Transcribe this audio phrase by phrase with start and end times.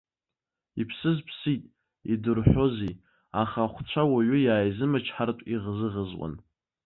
[0.81, 1.63] Иԥсыз ԥсит,
[2.11, 2.95] идурҳәози,
[3.41, 6.33] аха ахәцәа уаҩы иааизымчҳартә иӷызыӷызуан.